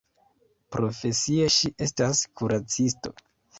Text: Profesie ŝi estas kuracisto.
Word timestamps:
Profesie 0.75 1.51
ŝi 1.57 1.71
estas 1.89 2.25
kuracisto. 2.43 3.17